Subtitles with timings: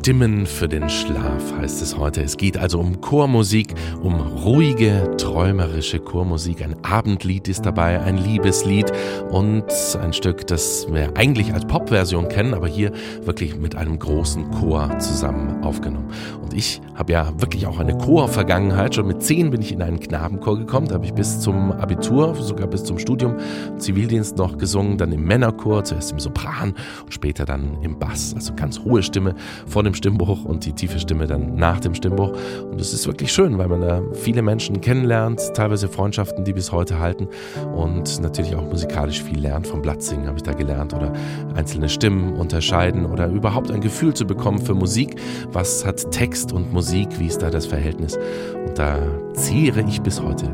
[0.00, 2.22] Stimmen für den Schlaf heißt es heute.
[2.22, 6.62] Es geht also um Chormusik, um ruhige, träumerische Chormusik.
[6.64, 8.90] Ein Abendlied ist dabei, ein Liebeslied
[9.30, 9.64] und
[10.00, 12.92] ein Stück, das wir eigentlich als Popversion kennen, aber hier
[13.24, 16.08] wirklich mit einem großen Chor zusammen aufgenommen.
[16.40, 18.94] Und ich habe ja wirklich auch eine Chorvergangenheit.
[18.94, 20.88] Schon mit zehn bin ich in einen Knabenchor gekommen.
[20.88, 23.36] Da habe ich bis zum Abitur, sogar bis zum Studium
[23.76, 28.34] Zivildienst noch gesungen, dann im Männerchor, zuerst im Sopran und später dann im Bass.
[28.34, 29.34] Also ganz hohe Stimme
[29.66, 32.32] vor dem Stimmbruch und die tiefe Stimme dann nach dem Stimmbruch.
[32.70, 36.72] Und es ist wirklich schön, weil man da viele Menschen kennenlernt, teilweise Freundschaften, die bis
[36.72, 37.28] heute halten
[37.74, 39.66] und natürlich auch musikalisch viel lernt.
[39.66, 41.12] Vom Blattsingen habe ich da gelernt oder
[41.54, 45.16] einzelne Stimmen unterscheiden oder überhaupt ein Gefühl zu bekommen für Musik.
[45.52, 47.18] Was hat Text und Musik?
[47.18, 48.18] Wie ist da das Verhältnis?
[48.66, 48.98] Und da
[49.34, 50.46] zehre ich bis heute,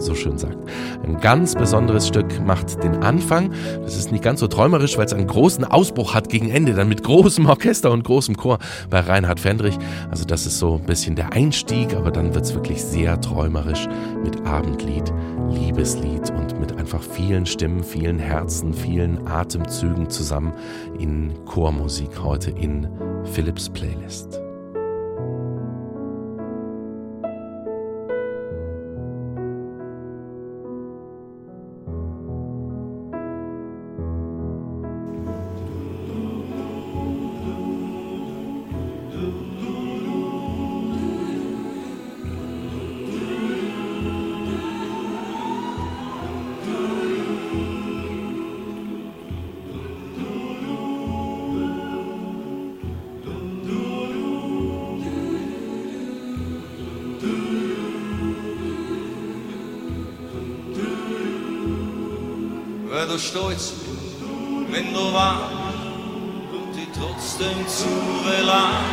[0.00, 0.58] so schön sagt.
[1.02, 3.52] Ein ganz besonderes Stück macht den Anfang.
[3.82, 6.88] Das ist nicht ganz so träumerisch, weil es einen großen Ausbruch hat gegen Ende, dann
[6.88, 8.58] mit großem Orchester und großem Chor
[8.90, 9.78] bei Reinhard Fendrich.
[10.10, 13.88] Also das ist so ein bisschen der Einstieg, aber dann wird es wirklich sehr träumerisch
[14.22, 15.12] mit Abendlied,
[15.50, 20.52] Liebeslied und mit einfach vielen Stimmen, vielen Herzen, vielen Atemzügen zusammen
[20.98, 22.88] in Chormusik heute in
[23.24, 24.47] Philips Playlist.
[63.08, 63.72] Du stolz,
[64.70, 65.52] wenn du warst
[66.52, 67.88] und die trotzdem zu
[68.22, 68.84] verlangt.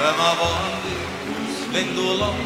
[0.00, 0.82] Wenn man warm
[1.48, 2.38] ist, wenn du lachst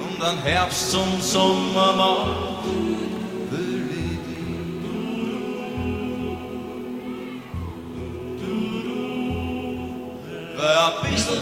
[0.00, 2.64] und dann Herbst zum Sommer macht,
[3.50, 4.48] will ich dich.
[10.56, 11.34] Wer bist du,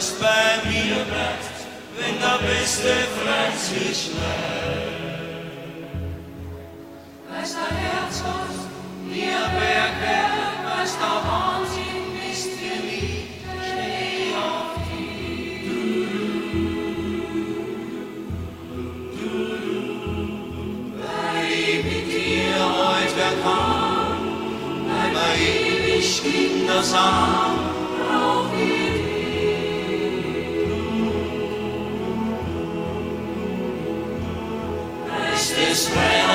[0.00, 1.58] Was bei mir bleibt,
[1.98, 4.22] wenn der beste Freund sich schlägt.
[7.28, 8.62] Was dein Herz hast,
[9.04, 13.28] mir Bergwerk, was der Wahnsinn ist für mich,
[13.60, 15.68] steh auf dich.
[20.96, 24.20] Weil ich mit dir heute kann,
[25.36, 27.59] ewig Kindersam auf
[35.62, 36.29] Es ist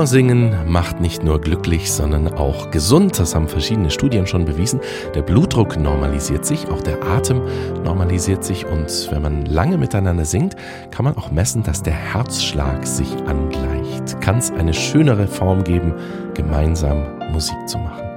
[0.00, 3.18] Chorsingen macht nicht nur glücklich, sondern auch gesund.
[3.18, 4.80] Das haben verschiedene Studien schon bewiesen.
[5.14, 7.42] Der Blutdruck normalisiert sich, auch der Atem
[7.84, 10.56] normalisiert sich und wenn man lange miteinander singt,
[10.90, 14.18] kann man auch messen, dass der Herzschlag sich angleicht.
[14.22, 15.92] Kann es eine schönere Form geben,
[16.32, 18.09] gemeinsam Musik zu machen?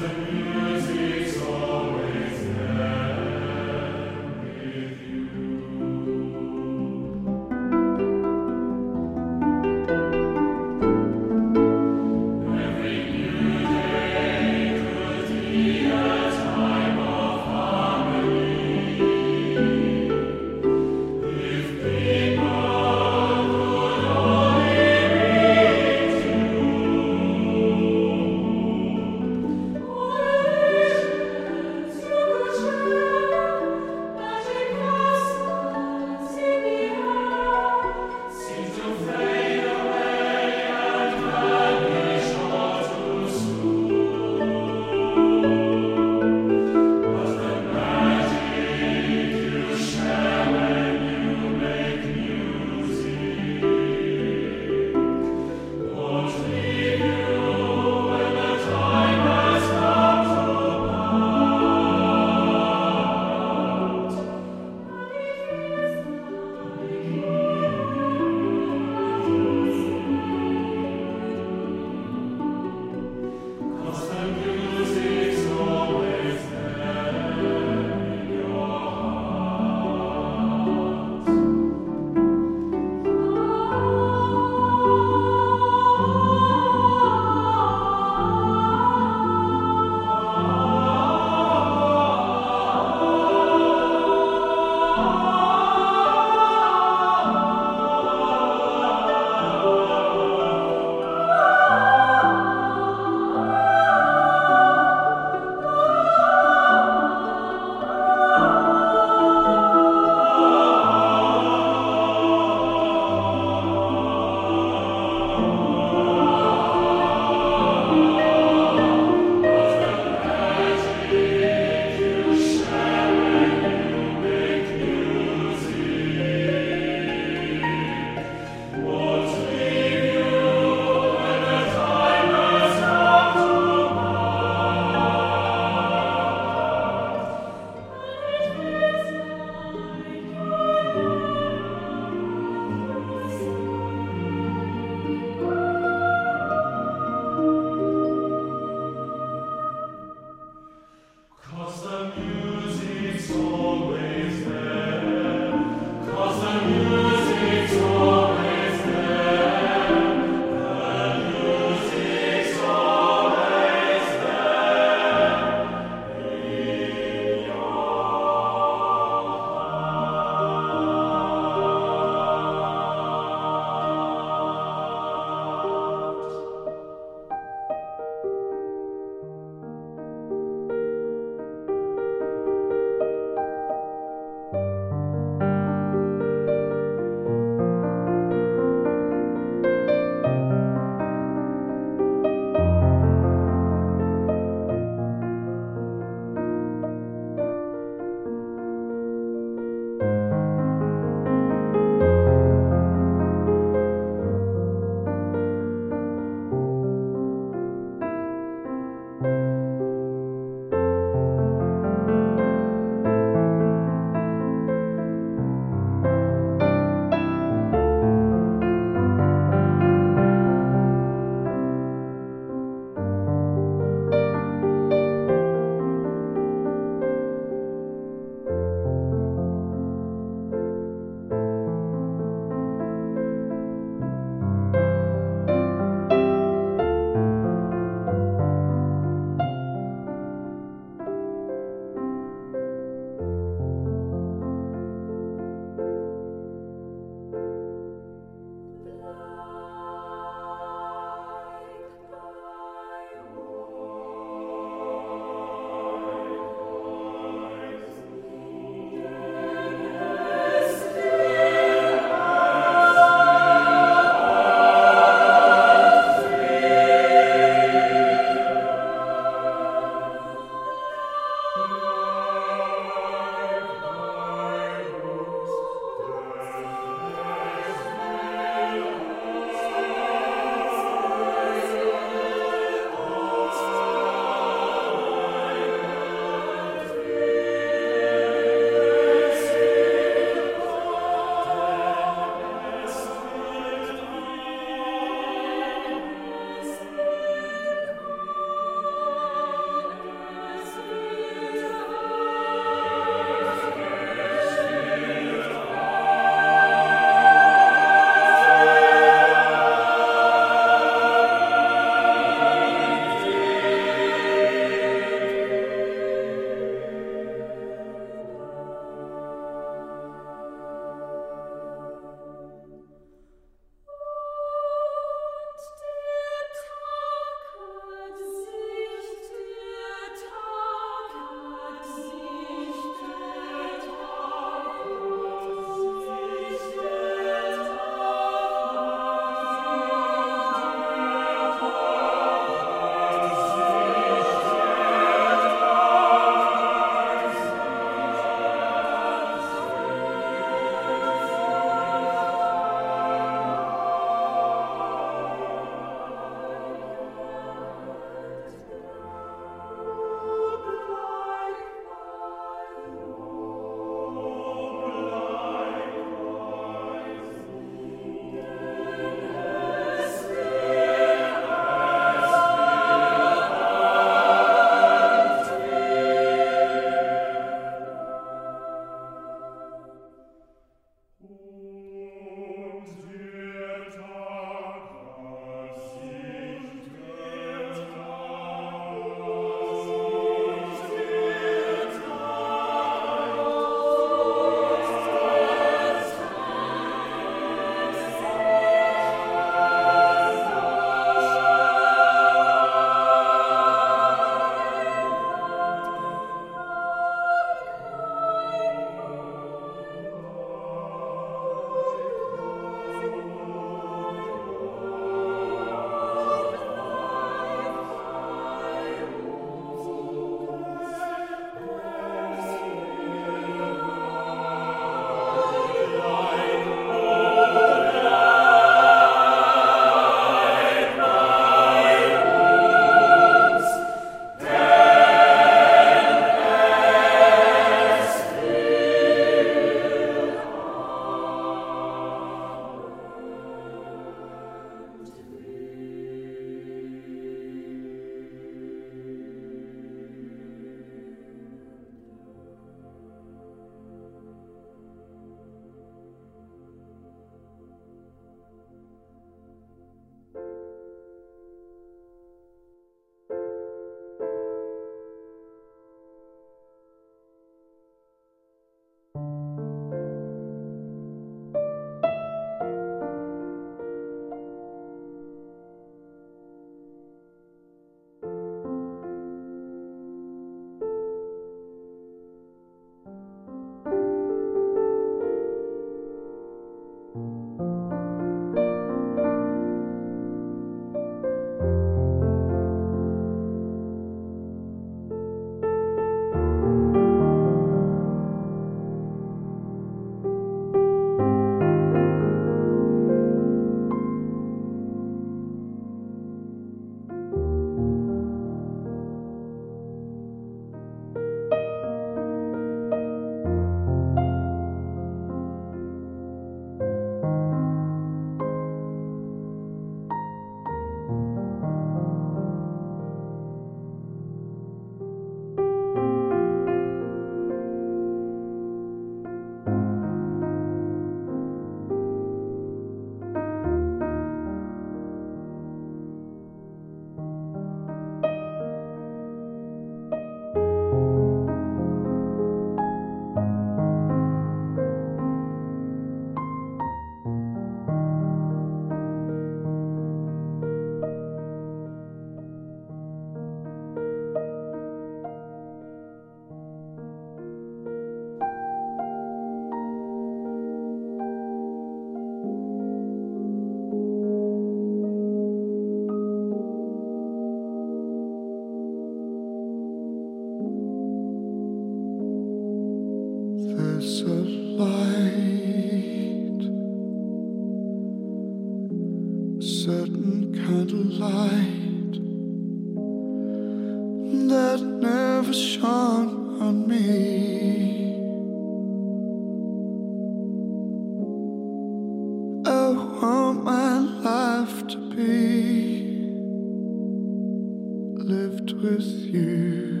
[598.90, 600.00] with you,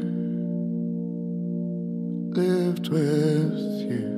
[2.34, 3.54] lived with
[3.88, 4.10] you.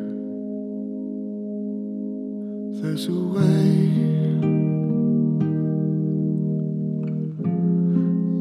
[2.81, 3.73] There's a way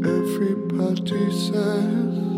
[0.06, 2.31] everybody says.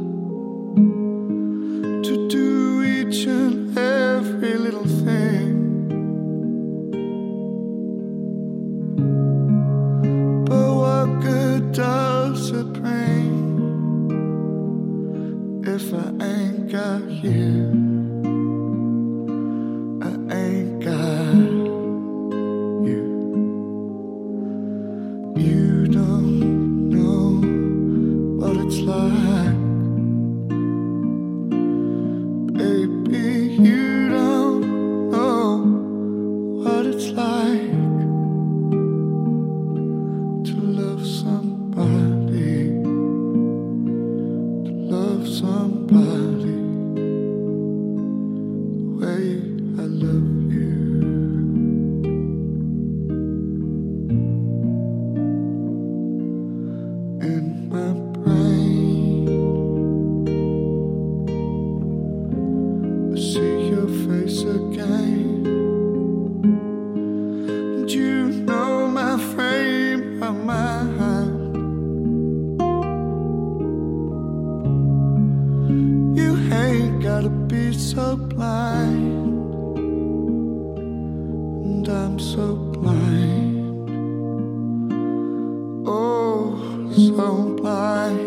[86.95, 88.21] so blind.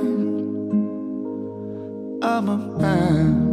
[2.24, 3.45] I'm a man.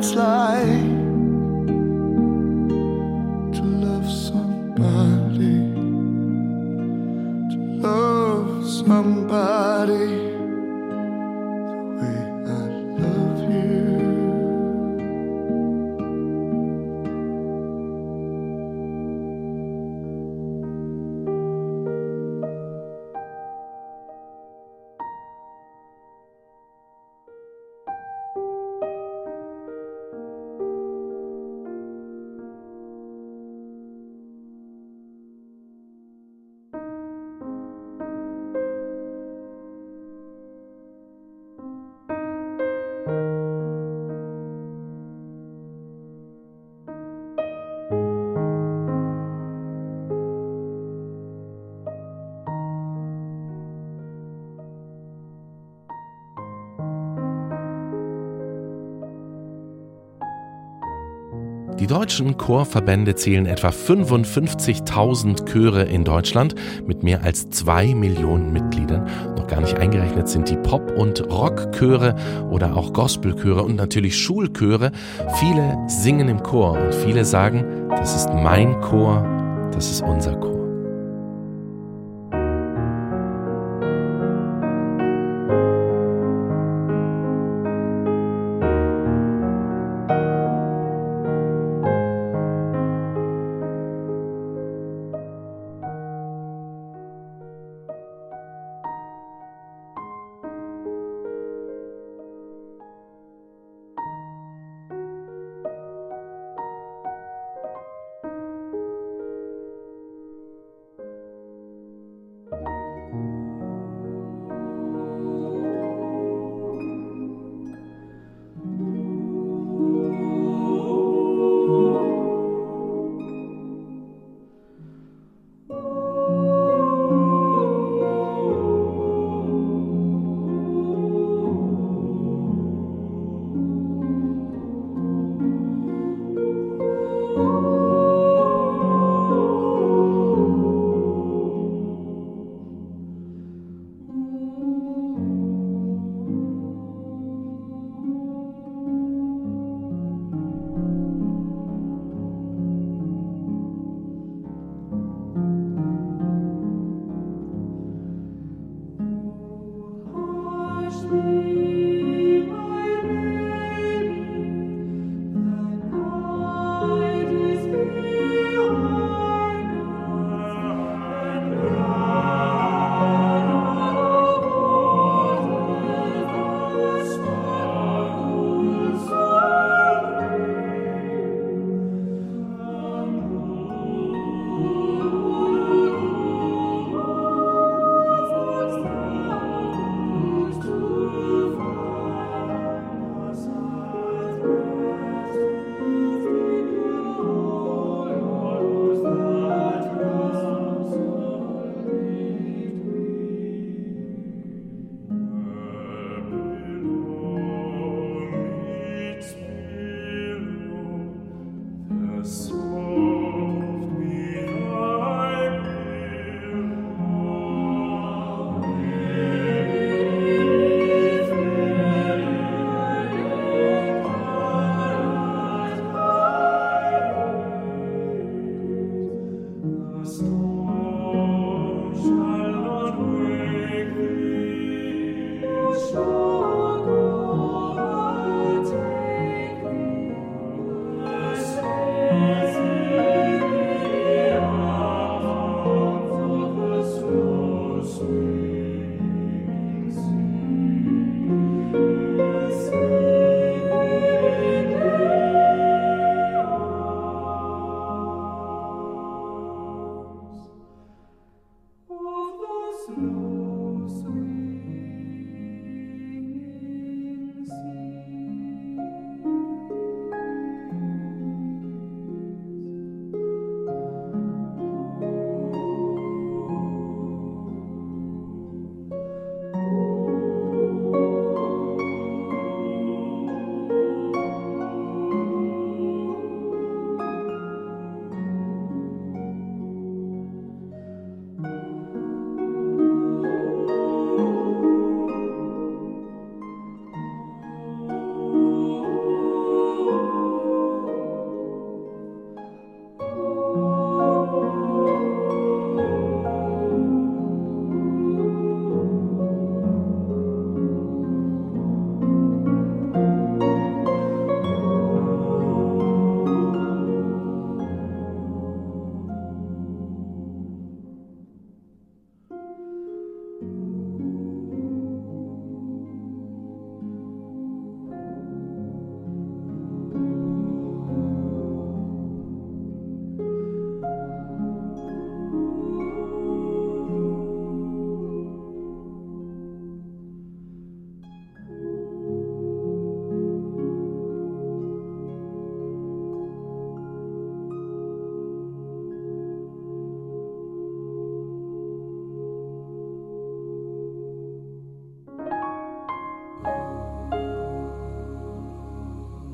[0.00, 0.06] Die
[61.90, 66.54] deutschen Chorverbände zählen etwa 55.000 Chöre in Deutschland
[66.86, 69.08] mit mehr als zwei Millionen Mitgliedern.
[69.36, 72.14] Noch gar nicht eingerechnet sind die Pop- und Rockchöre
[72.48, 74.92] oder auch Gospelchöre und natürlich Schulchöre.
[75.40, 79.24] Viele singen im Chor und viele sagen, das ist mein Chor,
[79.72, 80.59] das ist unser Chor.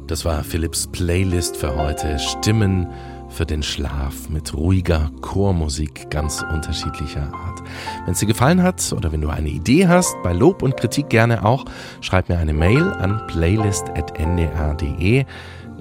[0.06, 2.20] Das war Philipps Playlist für heute.
[2.20, 2.86] Stimmen
[3.28, 7.60] für den Schlaf mit ruhiger Chormusik ganz unterschiedlicher Art.
[8.04, 11.08] Wenn es dir gefallen hat oder wenn du eine Idee hast, bei Lob und Kritik
[11.08, 11.64] gerne auch,
[12.00, 15.24] schreib mir eine Mail an playlist.ndr.de.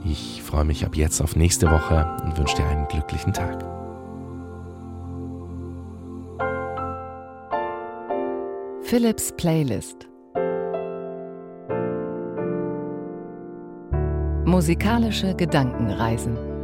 [0.03, 3.63] Ich freue mich ab jetzt auf nächste Woche und wünsche dir einen glücklichen Tag.
[8.81, 10.07] Philips Playlist
[14.55, 16.54] Musikalische Gedankenreisen